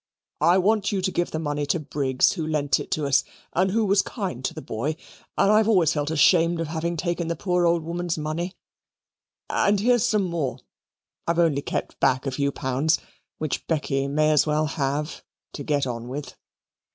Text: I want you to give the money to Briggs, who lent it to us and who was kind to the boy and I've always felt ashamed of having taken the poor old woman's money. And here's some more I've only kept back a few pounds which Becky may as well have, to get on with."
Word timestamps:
I 0.39 0.57
want 0.57 0.91
you 0.91 0.99
to 0.99 1.11
give 1.11 1.29
the 1.29 1.37
money 1.37 1.67
to 1.67 1.79
Briggs, 1.79 2.31
who 2.31 2.47
lent 2.47 2.79
it 2.79 2.89
to 2.89 3.05
us 3.05 3.23
and 3.53 3.69
who 3.69 3.85
was 3.85 4.01
kind 4.01 4.43
to 4.45 4.53
the 4.55 4.59
boy 4.63 4.95
and 5.37 5.51
I've 5.51 5.67
always 5.67 5.93
felt 5.93 6.09
ashamed 6.09 6.59
of 6.59 6.69
having 6.69 6.97
taken 6.97 7.27
the 7.27 7.35
poor 7.35 7.67
old 7.67 7.83
woman's 7.83 8.17
money. 8.17 8.55
And 9.47 9.79
here's 9.79 10.03
some 10.03 10.23
more 10.23 10.57
I've 11.27 11.37
only 11.37 11.61
kept 11.61 11.99
back 11.99 12.25
a 12.25 12.31
few 12.31 12.51
pounds 12.51 12.97
which 13.37 13.67
Becky 13.67 14.07
may 14.07 14.31
as 14.31 14.47
well 14.47 14.65
have, 14.65 15.23
to 15.53 15.61
get 15.63 15.85
on 15.85 16.07
with." 16.07 16.35